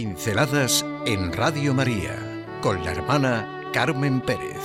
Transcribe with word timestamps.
Pinceladas 0.00 0.86
en 1.04 1.30
Radio 1.30 1.74
María 1.74 2.16
con 2.62 2.82
la 2.82 2.92
hermana 2.92 3.70
Carmen 3.70 4.22
Pérez. 4.22 4.56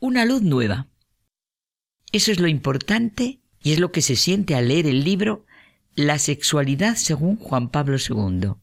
Una 0.00 0.24
luz 0.24 0.42
nueva. 0.42 0.88
Eso 2.10 2.32
es 2.32 2.40
lo 2.40 2.48
importante 2.48 3.38
y 3.62 3.74
es 3.74 3.78
lo 3.78 3.92
que 3.92 4.02
se 4.02 4.16
siente 4.16 4.56
al 4.56 4.66
leer 4.66 4.88
el 4.88 5.04
libro 5.04 5.46
La 5.94 6.18
sexualidad 6.18 6.96
según 6.96 7.36
Juan 7.36 7.70
Pablo 7.70 7.96
II 7.96 8.56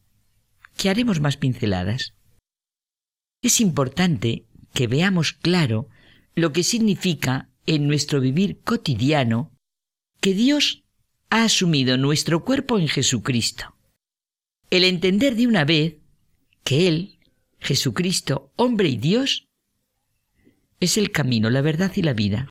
que 0.78 0.90
haremos 0.90 1.20
más 1.20 1.38
pinceladas. 1.38 2.14
Es 3.42 3.60
importante 3.62 4.46
que 4.74 4.88
veamos 4.88 5.34
claro 5.34 5.88
lo 6.36 6.52
que 6.52 6.64
significa 6.64 7.50
en 7.66 7.88
nuestro 7.88 8.20
vivir 8.20 8.60
cotidiano 8.62 9.52
que 10.20 10.34
Dios 10.34 10.84
ha 11.30 11.44
asumido 11.44 11.98
nuestro 11.98 12.44
cuerpo 12.44 12.80
en 12.80 12.88
Jesucristo. 12.88 13.76
El 14.70 14.84
entender 14.84 15.36
de 15.36 15.48
una 15.48 15.66
vez 15.66 15.98
que 16.64 16.88
Él, 16.88 17.20
Jesucristo, 17.60 18.52
hombre 18.56 18.90
y 18.90 18.98
Dios, 18.98 19.48
es 20.80 20.98
el 20.98 21.12
camino, 21.12 21.50
la 21.50 21.62
verdad 21.62 21.92
y 21.96 22.02
la 22.02 22.14
vida. 22.14 22.50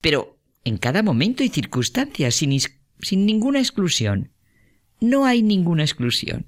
Pero 0.00 0.38
en 0.64 0.78
cada 0.78 1.02
momento 1.02 1.42
y 1.42 1.48
circunstancia, 1.48 2.30
sin, 2.30 2.58
sin 3.00 3.26
ninguna 3.26 3.58
exclusión. 3.58 4.32
No 5.00 5.24
hay 5.24 5.42
ninguna 5.42 5.82
exclusión 5.82 6.46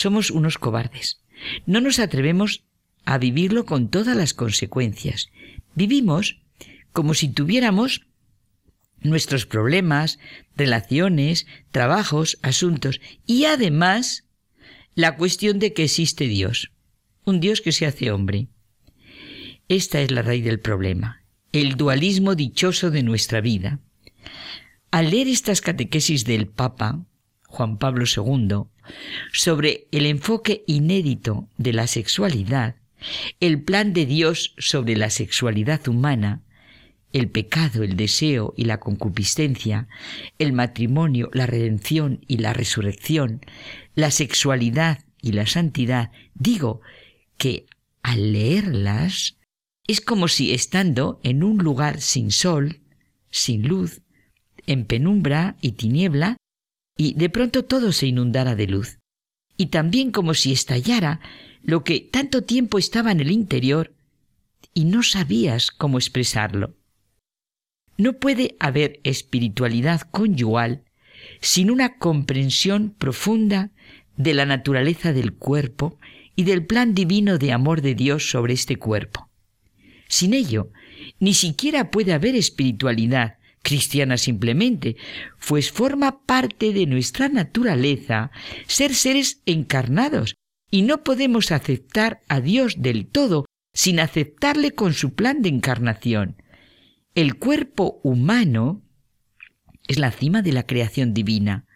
somos 0.00 0.30
unos 0.30 0.58
cobardes. 0.58 1.20
No 1.66 1.80
nos 1.80 1.98
atrevemos 1.98 2.64
a 3.04 3.18
vivirlo 3.18 3.64
con 3.64 3.88
todas 3.88 4.16
las 4.16 4.34
consecuencias. 4.34 5.28
Vivimos 5.74 6.40
como 6.92 7.14
si 7.14 7.28
tuviéramos 7.28 8.06
nuestros 9.00 9.46
problemas, 9.46 10.18
relaciones, 10.56 11.46
trabajos, 11.70 12.38
asuntos 12.42 13.00
y 13.26 13.44
además 13.44 14.24
la 14.94 15.16
cuestión 15.16 15.58
de 15.58 15.72
que 15.72 15.84
existe 15.84 16.26
Dios, 16.26 16.72
un 17.24 17.40
Dios 17.40 17.60
que 17.60 17.72
se 17.72 17.86
hace 17.86 18.10
hombre. 18.10 18.48
Esta 19.68 20.00
es 20.00 20.10
la 20.10 20.22
raíz 20.22 20.44
del 20.44 20.60
problema, 20.60 21.22
el 21.52 21.76
dualismo 21.76 22.34
dichoso 22.34 22.90
de 22.90 23.02
nuestra 23.02 23.40
vida. 23.40 23.80
Al 24.90 25.10
leer 25.10 25.28
estas 25.28 25.60
catequesis 25.60 26.24
del 26.24 26.46
Papa, 26.46 27.04
Juan 27.48 27.78
Pablo 27.78 28.04
II, 28.04 28.64
sobre 29.32 29.86
el 29.92 30.06
enfoque 30.06 30.64
inédito 30.66 31.48
de 31.56 31.72
la 31.72 31.86
sexualidad, 31.86 32.76
el 33.40 33.62
plan 33.62 33.92
de 33.92 34.06
Dios 34.06 34.54
sobre 34.58 34.96
la 34.96 35.10
sexualidad 35.10 35.86
humana, 35.88 36.42
el 37.12 37.30
pecado, 37.30 37.82
el 37.82 37.96
deseo 37.96 38.52
y 38.56 38.64
la 38.64 38.78
concupiscencia, 38.78 39.88
el 40.38 40.52
matrimonio, 40.52 41.30
la 41.32 41.46
redención 41.46 42.20
y 42.26 42.38
la 42.38 42.52
resurrección, 42.52 43.40
la 43.94 44.10
sexualidad 44.10 45.04
y 45.22 45.32
la 45.32 45.46
santidad, 45.46 46.10
digo 46.34 46.80
que 47.38 47.66
al 48.02 48.32
leerlas 48.32 49.36
es 49.86 50.00
como 50.00 50.28
si 50.28 50.52
estando 50.52 51.20
en 51.22 51.42
un 51.42 51.58
lugar 51.58 52.00
sin 52.00 52.30
sol, 52.30 52.80
sin 53.30 53.66
luz, 53.66 54.02
en 54.66 54.84
penumbra 54.84 55.56
y 55.60 55.72
tiniebla, 55.72 56.36
y 56.96 57.14
de 57.14 57.28
pronto 57.28 57.64
todo 57.64 57.92
se 57.92 58.06
inundara 58.06 58.56
de 58.56 58.66
luz, 58.66 58.98
y 59.56 59.66
también 59.66 60.10
como 60.10 60.34
si 60.34 60.52
estallara 60.52 61.20
lo 61.62 61.84
que 61.84 62.00
tanto 62.00 62.42
tiempo 62.42 62.78
estaba 62.78 63.12
en 63.12 63.20
el 63.20 63.30
interior 63.30 63.94
y 64.72 64.84
no 64.84 65.02
sabías 65.02 65.70
cómo 65.70 65.98
expresarlo. 65.98 66.76
No 67.98 68.14
puede 68.14 68.56
haber 68.60 69.00
espiritualidad 69.04 70.02
conyugal 70.02 70.84
sin 71.40 71.70
una 71.70 71.98
comprensión 71.98 72.94
profunda 72.96 73.70
de 74.16 74.34
la 74.34 74.46
naturaleza 74.46 75.12
del 75.12 75.34
cuerpo 75.34 75.98
y 76.34 76.44
del 76.44 76.66
plan 76.66 76.94
divino 76.94 77.38
de 77.38 77.52
amor 77.52 77.80
de 77.80 77.94
Dios 77.94 78.30
sobre 78.30 78.54
este 78.54 78.76
cuerpo. 78.76 79.30
Sin 80.08 80.34
ello, 80.34 80.70
ni 81.18 81.34
siquiera 81.34 81.90
puede 81.90 82.12
haber 82.12 82.36
espiritualidad, 82.36 83.35
cristiana 83.66 84.16
simplemente, 84.16 84.96
pues 85.48 85.72
forma 85.72 86.22
parte 86.24 86.72
de 86.72 86.86
nuestra 86.86 87.28
naturaleza 87.28 88.30
ser 88.68 88.94
seres 88.94 89.42
encarnados 89.44 90.36
y 90.70 90.82
no 90.82 91.02
podemos 91.02 91.50
aceptar 91.50 92.22
a 92.28 92.40
Dios 92.40 92.76
del 92.78 93.08
todo 93.08 93.44
sin 93.72 93.98
aceptarle 93.98 94.70
con 94.70 94.94
su 94.94 95.14
plan 95.14 95.42
de 95.42 95.48
encarnación. 95.48 96.40
El 97.16 97.38
cuerpo 97.38 97.98
humano 98.04 98.82
es 99.88 99.98
la 99.98 100.12
cima 100.12 100.42
de 100.42 100.52
la 100.52 100.64
creación 100.64 101.12
divina. 101.12 101.66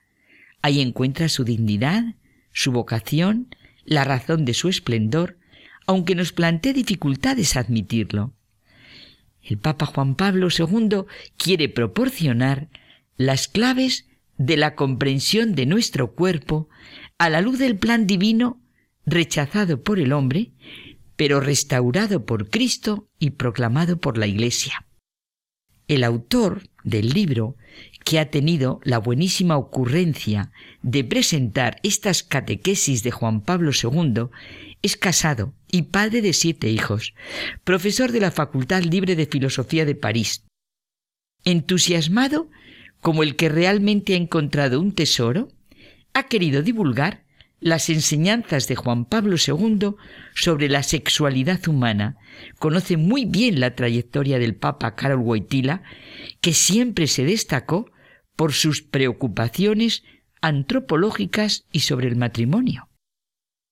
Ahí 0.63 0.81
encuentra 0.81 1.29
su 1.29 1.43
dignidad, 1.43 2.05
su 2.53 2.71
vocación, 2.71 3.49
la 3.85 4.05
razón 4.05 4.45
de 4.45 4.55
su 4.55 4.69
esplendor, 4.69 5.39
aunque 5.89 6.15
nos 6.15 6.33
plantee 6.33 6.73
dificultades 6.73 7.57
admitirlo. 7.57 8.33
El 9.43 9.59
Papa 9.59 9.87
Juan 9.87 10.15
Pablo 10.15 10.49
II 10.57 11.05
quiere 11.37 11.69
proporcionar 11.69 12.69
las 13.17 13.49
claves 13.49 14.07
de 14.37 14.57
la 14.57 14.75
comprensión 14.75 15.55
de 15.55 15.67
nuestro 15.67 16.13
cuerpo 16.13 16.69
a 17.19 17.29
la 17.29 17.41
luz 17.41 17.59
del 17.59 17.77
plan 17.77 18.07
divino 18.07 18.61
rechazado 19.05 19.83
por 19.83 19.99
el 19.99 20.13
hombre, 20.13 20.53
pero 21.17 21.41
restaurado 21.41 22.25
por 22.25 22.49
Cristo 22.49 23.09
y 23.19 23.31
proclamado 23.31 23.99
por 23.99 24.17
la 24.17 24.27
Iglesia. 24.27 24.87
El 25.89 26.05
autor 26.05 26.63
del 26.85 27.11
libro, 27.11 27.57
que 28.05 28.19
ha 28.19 28.31
tenido 28.31 28.81
la 28.85 28.99
buenísima 28.99 29.57
ocurrencia 29.57 30.53
de 30.83 31.05
presentar 31.05 31.79
estas 31.83 32.23
catequesis 32.23 33.03
de 33.03 33.11
Juan 33.11 33.43
Pablo 33.43 33.73
II, 33.73 34.29
es 34.83 34.97
casado 34.97 35.55
y 35.71 35.83
padre 35.83 36.23
de 36.23 36.33
siete 36.33 36.71
hijos, 36.71 37.15
profesor 37.65 38.13
de 38.13 38.21
la 38.21 38.31
Facultad 38.31 38.83
Libre 38.83 39.17
de 39.17 39.27
Filosofía 39.27 39.85
de 39.85 39.95
París. 39.95 40.45
Entusiasmado 41.45 42.51
como 43.01 43.23
el 43.23 43.37
que 43.37 43.49
realmente 43.49 44.15
ha 44.15 44.17
encontrado 44.17 44.81
un 44.81 44.93
tesoro, 44.93 45.49
ha 46.13 46.25
querido 46.25 46.63
divulgar 46.63 47.25
las 47.61 47.91
enseñanzas 47.91 48.69
de 48.69 48.77
Juan 48.77 49.05
Pablo 49.05 49.37
II 49.37 49.95
sobre 50.35 50.69
la 50.69 50.83
sexualidad 50.83 51.67
humana. 51.69 52.17
Conoce 52.59 52.97
muy 52.97 53.27
bien 53.27 53.61
la 53.61 53.75
trayectoria 53.75 54.39
del 54.39 54.55
Papa 54.55 54.97
Karol 54.97 55.21
Wojtyla, 55.21 55.83
que 56.41 56.55
siempre 56.55 57.07
se 57.07 57.25
destacó 57.25 57.91
por 58.35 58.53
sus 58.53 58.83
preocupaciones 58.83 60.05
antropológicas 60.41 61.67
y 61.71 61.81
sobre 61.81 62.09
el 62.09 62.17
matrimonio. 62.17 62.90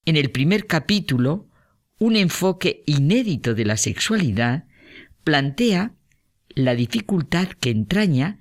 En 0.09 0.17
el 0.17 0.31
primer 0.31 0.67
capítulo, 0.67 1.51
un 1.99 2.17
enfoque 2.17 2.83
inédito 2.87 3.55
de 3.55 3.67
la 3.67 3.77
sexualidad 3.77 4.65
plantea 5.23 5.93
la 6.49 6.75
dificultad 6.75 7.49
que 7.49 7.69
entraña 7.69 8.39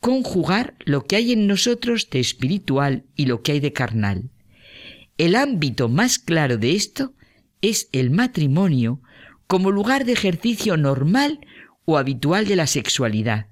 conjugar 0.00 0.74
lo 0.86 1.04
que 1.04 1.16
hay 1.16 1.32
en 1.32 1.46
nosotros 1.46 2.08
de 2.08 2.20
espiritual 2.20 3.04
y 3.14 3.26
lo 3.26 3.42
que 3.42 3.52
hay 3.52 3.60
de 3.60 3.74
carnal. 3.74 4.30
El 5.18 5.36
ámbito 5.36 5.90
más 5.90 6.18
claro 6.18 6.56
de 6.56 6.76
esto 6.76 7.12
es 7.60 7.90
el 7.92 8.10
matrimonio 8.10 9.02
como 9.46 9.70
lugar 9.70 10.06
de 10.06 10.12
ejercicio 10.12 10.78
normal 10.78 11.40
o 11.84 11.98
habitual 11.98 12.46
de 12.46 12.56
la 12.56 12.66
sexualidad. 12.66 13.48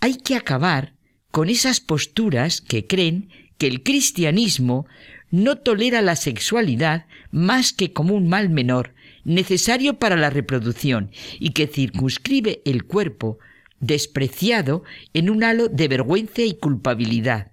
Hay 0.00 0.16
que 0.18 0.36
acabar 0.36 0.96
con 1.30 1.48
esas 1.48 1.80
posturas 1.80 2.60
que 2.60 2.86
creen 2.86 3.30
que 3.56 3.68
el 3.68 3.82
cristianismo 3.82 4.86
no 5.34 5.56
tolera 5.56 6.00
la 6.00 6.14
sexualidad 6.14 7.06
más 7.32 7.72
que 7.72 7.92
como 7.92 8.14
un 8.14 8.28
mal 8.28 8.50
menor, 8.50 8.94
necesario 9.24 9.98
para 9.98 10.16
la 10.16 10.30
reproducción, 10.30 11.10
y 11.40 11.50
que 11.50 11.66
circunscribe 11.66 12.62
el 12.64 12.84
cuerpo, 12.84 13.38
despreciado, 13.80 14.84
en 15.12 15.30
un 15.30 15.42
halo 15.42 15.66
de 15.68 15.88
vergüenza 15.88 16.42
y 16.42 16.54
culpabilidad. 16.54 17.50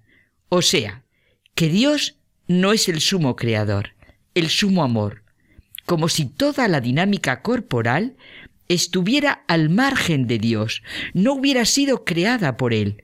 O 0.48 0.62
sea, 0.62 1.02
que 1.56 1.68
Dios 1.68 2.20
no 2.46 2.72
es 2.72 2.88
el 2.88 3.00
sumo 3.00 3.34
creador, 3.34 3.96
el 4.36 4.48
sumo 4.48 4.84
amor, 4.84 5.24
como 5.84 6.08
si 6.08 6.26
toda 6.26 6.68
la 6.68 6.80
dinámica 6.80 7.42
corporal 7.42 8.16
estuviera 8.68 9.42
al 9.48 9.70
margen 9.70 10.28
de 10.28 10.38
Dios, 10.38 10.84
no 11.14 11.32
hubiera 11.32 11.64
sido 11.64 12.04
creada 12.04 12.56
por 12.56 12.74
Él. 12.74 13.02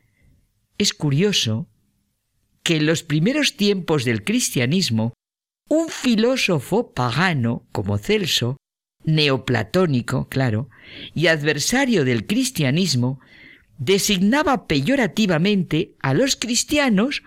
Es 0.79 0.95
curioso 0.95 1.67
que 2.69 2.77
en 2.77 2.85
los 2.85 3.03
primeros 3.03 3.57
tiempos 3.57 4.05
del 4.05 4.25
cristianismo, 4.25 5.15
un 5.71 5.89
filósofo 5.89 6.93
pagano 6.93 7.67
como 7.73 7.97
Celso, 7.97 8.59
neoplatónico, 9.05 10.29
claro, 10.29 10.69
y 11.15 11.29
adversario 11.29 12.05
del 12.05 12.27
cristianismo, 12.27 13.21
designaba 13.79 14.67
peyorativamente 14.67 15.95
a 16.01 16.13
los 16.13 16.37
cristianos 16.37 17.23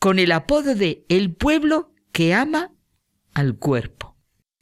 con 0.00 0.18
el 0.18 0.32
apodo 0.32 0.74
de 0.74 1.04
el 1.08 1.32
pueblo 1.32 1.94
que 2.10 2.34
ama 2.34 2.72
al 3.34 3.56
cuerpo. 3.56 4.16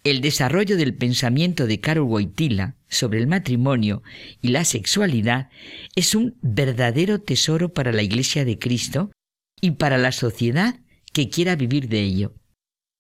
El 0.05 0.21
desarrollo 0.21 0.77
del 0.77 0.95
pensamiento 0.95 1.67
de 1.67 1.81
Carol 1.81 2.05
Wojtyla 2.05 2.77
sobre 2.89 3.21
el 3.21 3.27
matrimonio 3.27 4.03
y 4.43 4.49
la 4.49 4.67
sexualidad 4.67 5.49
es 5.97 6.15
un 6.15 6.37
verdadero 6.43 7.23
tesoro 7.23 7.73
para 7.73 7.91
la 7.91 8.03
Iglesia 8.03 8.45
de 8.45 8.59
Cristo 8.59 9.13
y 9.61 9.73
para 9.73 9.99
la 9.99 10.13
sociedad 10.13 10.81
que 11.13 11.29
quiera 11.29 11.57
vivir 11.57 11.89
de 11.89 12.01
ello. 12.01 12.35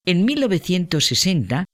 En 0.05 0.25
1960 0.25 1.65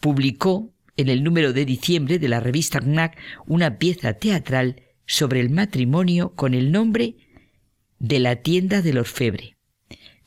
publicó 0.00 0.72
en 0.96 1.08
el 1.08 1.22
número 1.22 1.52
de 1.52 1.64
diciembre 1.64 2.18
de 2.18 2.28
la 2.28 2.40
revista 2.40 2.80
Knack 2.80 3.18
una 3.46 3.78
pieza 3.78 4.14
teatral 4.14 4.82
sobre 5.06 5.40
el 5.40 5.50
matrimonio 5.50 6.34
con 6.34 6.54
el 6.54 6.72
nombre 6.72 7.16
de 7.98 8.18
la 8.18 8.36
tienda 8.36 8.82
del 8.82 8.98
orfebre. 8.98 9.56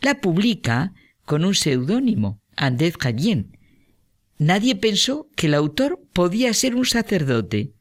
La 0.02 0.22
publica 0.22 0.94
con 1.26 1.44
un 1.46 1.56
seudónimo, 1.56 2.40
Andrés 2.56 2.98
Gallien. 2.98 3.58
Nadie 4.38 4.76
pensó 4.76 5.30
que 5.36 5.48
el 5.48 5.54
autor 5.54 6.00
podía 6.14 6.54
ser 6.54 6.76
un 6.76 6.86
sacerdote, 6.86 7.74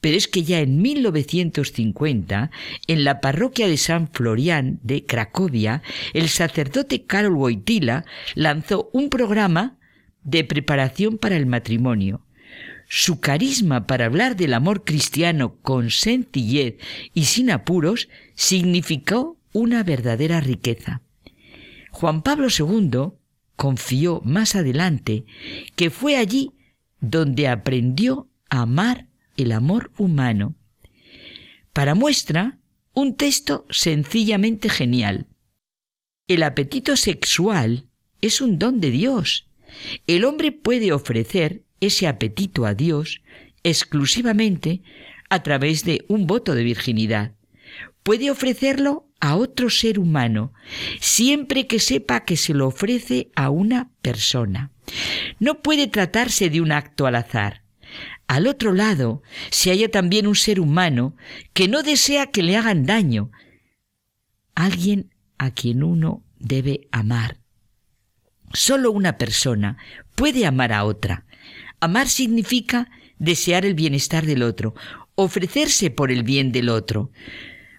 pero 0.00 0.16
es 0.16 0.28
que 0.28 0.42
ya 0.42 0.60
en 0.60 0.80
1950, 0.82 2.50
en 2.86 3.04
la 3.04 3.20
parroquia 3.20 3.68
de 3.68 3.76
San 3.76 4.08
Florian 4.08 4.80
de 4.82 5.06
Cracovia, 5.06 5.82
el 6.14 6.28
sacerdote 6.28 7.04
Karol 7.04 7.34
Wojtyla 7.34 8.04
lanzó 8.34 8.90
un 8.92 9.10
programa 9.10 9.78
de 10.22 10.44
preparación 10.44 11.18
para 11.18 11.36
el 11.36 11.46
matrimonio. 11.46 12.22
Su 12.88 13.20
carisma 13.20 13.86
para 13.86 14.06
hablar 14.06 14.36
del 14.36 14.52
amor 14.52 14.84
cristiano 14.84 15.56
con 15.62 15.90
sencillez 15.90 16.74
y 17.14 17.24
sin 17.24 17.50
apuros 17.50 18.08
significó 18.34 19.38
una 19.52 19.84
verdadera 19.84 20.40
riqueza. 20.40 21.02
Juan 21.92 22.22
Pablo 22.22 22.48
II 22.48 23.12
confió 23.56 24.20
más 24.24 24.56
adelante 24.56 25.24
que 25.76 25.90
fue 25.90 26.16
allí 26.16 26.52
donde 27.00 27.48
aprendió 27.48 28.28
a 28.48 28.62
amar 28.62 29.06
el 29.40 29.52
amor 29.52 29.92
humano. 29.96 30.54
Para 31.72 31.94
muestra, 31.94 32.58
un 32.94 33.16
texto 33.16 33.66
sencillamente 33.70 34.68
genial. 34.68 35.26
El 36.26 36.42
apetito 36.42 36.96
sexual 36.96 37.86
es 38.20 38.40
un 38.40 38.58
don 38.58 38.80
de 38.80 38.90
Dios. 38.90 39.48
El 40.06 40.24
hombre 40.24 40.52
puede 40.52 40.92
ofrecer 40.92 41.64
ese 41.80 42.06
apetito 42.06 42.66
a 42.66 42.74
Dios 42.74 43.22
exclusivamente 43.62 44.82
a 45.28 45.42
través 45.42 45.84
de 45.84 46.04
un 46.08 46.26
voto 46.26 46.54
de 46.54 46.64
virginidad. 46.64 47.32
Puede 48.02 48.30
ofrecerlo 48.30 49.08
a 49.20 49.36
otro 49.36 49.70
ser 49.70 49.98
humano, 49.98 50.52
siempre 51.00 51.66
que 51.66 51.78
sepa 51.78 52.24
que 52.24 52.36
se 52.36 52.54
lo 52.54 52.66
ofrece 52.66 53.30
a 53.36 53.50
una 53.50 53.90
persona. 54.00 54.72
No 55.38 55.60
puede 55.62 55.86
tratarse 55.86 56.50
de 56.50 56.60
un 56.60 56.72
acto 56.72 57.06
al 57.06 57.16
azar. 57.16 57.59
Al 58.30 58.46
otro 58.46 58.72
lado 58.72 59.24
se 59.50 59.70
halla 59.70 59.90
también 59.90 60.28
un 60.28 60.36
ser 60.36 60.60
humano 60.60 61.16
que 61.52 61.66
no 61.66 61.82
desea 61.82 62.28
que 62.28 62.44
le 62.44 62.56
hagan 62.56 62.86
daño, 62.86 63.32
alguien 64.54 65.12
a 65.36 65.50
quien 65.50 65.82
uno 65.82 66.22
debe 66.38 66.86
amar. 66.92 67.38
Solo 68.52 68.92
una 68.92 69.18
persona 69.18 69.78
puede 70.14 70.46
amar 70.46 70.72
a 70.72 70.84
otra. 70.84 71.26
Amar 71.80 72.06
significa 72.06 72.88
desear 73.18 73.66
el 73.66 73.74
bienestar 73.74 74.24
del 74.24 74.44
otro, 74.44 74.76
ofrecerse 75.16 75.90
por 75.90 76.12
el 76.12 76.22
bien 76.22 76.52
del 76.52 76.68
otro. 76.68 77.10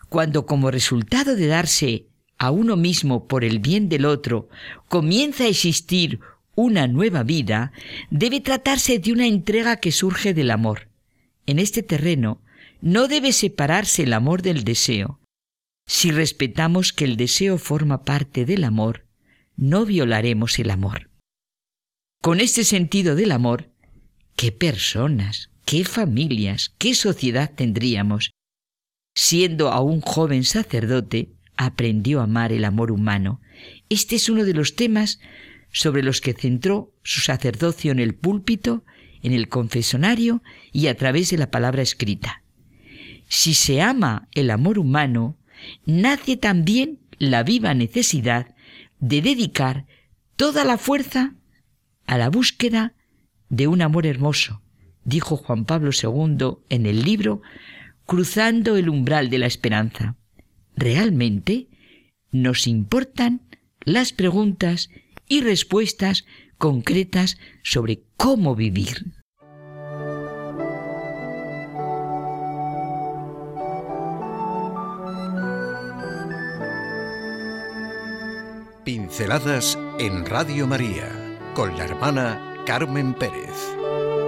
Cuando 0.09 0.45
como 0.45 0.69
resultado 0.69 1.37
de 1.37 1.47
darse 1.47 2.07
a 2.37 2.51
uno 2.51 2.75
mismo 2.75 3.25
por 3.25 3.45
el 3.45 3.59
bien 3.59 3.87
del 3.87 4.03
otro 4.03 4.49
comienza 4.89 5.45
a 5.45 5.47
existir 5.47 6.19
una 6.55 6.87
nueva 6.87 7.23
vida, 7.23 7.71
debe 8.09 8.41
tratarse 8.41 8.99
de 8.99 9.11
una 9.11 9.27
entrega 9.27 9.77
que 9.77 9.91
surge 9.91 10.33
del 10.33 10.51
amor. 10.51 10.89
En 11.45 11.59
este 11.59 11.83
terreno 11.83 12.41
no 12.81 13.07
debe 13.07 13.31
separarse 13.31 14.03
el 14.03 14.13
amor 14.13 14.41
del 14.41 14.63
deseo. 14.63 15.19
Si 15.87 16.11
respetamos 16.11 16.93
que 16.93 17.05
el 17.05 17.17
deseo 17.17 17.57
forma 17.57 18.03
parte 18.03 18.45
del 18.45 18.63
amor, 18.63 19.05
no 19.55 19.85
violaremos 19.85 20.59
el 20.59 20.71
amor. 20.71 21.09
Con 22.21 22.39
este 22.39 22.63
sentido 22.63 23.15
del 23.15 23.31
amor, 23.31 23.71
¿qué 24.35 24.51
personas, 24.51 25.49
qué 25.65 25.85
familias, 25.85 26.73
qué 26.77 26.93
sociedad 26.93 27.51
tendríamos? 27.53 28.31
Siendo 29.15 29.71
aún 29.71 30.01
joven 30.01 30.43
sacerdote, 30.43 31.31
aprendió 31.57 32.21
a 32.21 32.23
amar 32.23 32.53
el 32.53 32.65
amor 32.65 32.91
humano. 32.91 33.41
Este 33.89 34.15
es 34.15 34.29
uno 34.29 34.45
de 34.45 34.53
los 34.53 34.75
temas 34.75 35.19
sobre 35.71 36.03
los 36.03 36.21
que 36.21 36.33
centró 36.33 36.93
su 37.03 37.21
sacerdocio 37.21 37.91
en 37.91 37.99
el 37.99 38.15
púlpito, 38.15 38.83
en 39.21 39.33
el 39.33 39.49
confesonario 39.49 40.43
y 40.71 40.87
a 40.87 40.95
través 40.95 41.29
de 41.29 41.37
la 41.37 41.51
palabra 41.51 41.81
escrita. 41.81 42.43
Si 43.27 43.53
se 43.53 43.81
ama 43.81 44.27
el 44.33 44.49
amor 44.51 44.77
humano, 44.77 45.37
nace 45.85 46.37
también 46.37 46.99
la 47.17 47.43
viva 47.43 47.73
necesidad 47.73 48.55
de 48.99 49.21
dedicar 49.21 49.85
toda 50.35 50.65
la 50.65 50.77
fuerza 50.77 51.35
a 52.07 52.17
la 52.17 52.29
búsqueda 52.29 52.93
de 53.49 53.67
un 53.67 53.81
amor 53.81 54.05
hermoso, 54.05 54.61
dijo 55.03 55.37
Juan 55.37 55.65
Pablo 55.65 55.91
II 55.91 56.57
en 56.69 56.85
el 56.85 57.03
libro 57.03 57.41
Cruzando 58.05 58.75
el 58.75 58.89
umbral 58.89 59.29
de 59.29 59.37
la 59.37 59.45
esperanza. 59.45 60.17
Realmente 60.75 61.67
nos 62.31 62.67
importan 62.67 63.41
las 63.85 64.13
preguntas 64.13 64.89
y 65.31 65.39
respuestas 65.39 66.25
concretas 66.57 67.37
sobre 67.63 68.03
cómo 68.17 68.53
vivir. 68.53 69.13
Pinceladas 78.83 79.79
en 79.99 80.25
Radio 80.25 80.67
María 80.67 81.07
con 81.55 81.77
la 81.77 81.85
hermana 81.85 82.63
Carmen 82.65 83.13
Pérez. 83.13 84.20